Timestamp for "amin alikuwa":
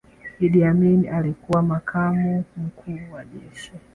0.63-1.61